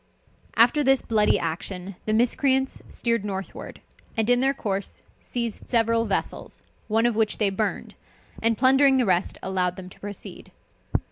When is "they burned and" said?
7.37-8.57